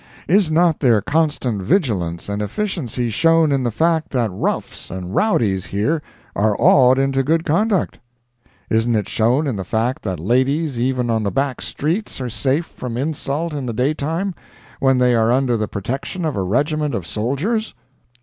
[0.27, 5.67] Is not their constant vigilance and efficiency shown in the fact that roughs and rowdies
[5.67, 6.01] here
[6.35, 11.29] are awed into good conduct?—isn't it shown in the fact that ladies even on the
[11.29, 14.33] back streets are safe from insult in the daytime,
[14.79, 17.75] when they are under the protection of a regiment of soldiers?